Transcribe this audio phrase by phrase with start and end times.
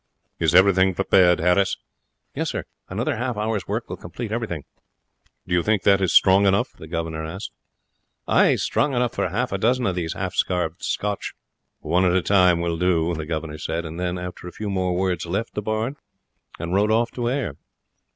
[0.39, 1.77] "Is everything prepared, Harris?"
[2.33, 4.63] "Yes, sir; another half hour's work will complete everything."
[5.45, 7.51] "Do you think that is strong enough?" the governor asked.
[8.27, 11.33] "Ay; strong enough for half a dozen of these half starved Scots."
[11.81, 14.95] "One at a time will do," the governor said; and then, after a few more
[14.95, 15.97] words, left the barn
[16.57, 17.57] and rode off to Ayr.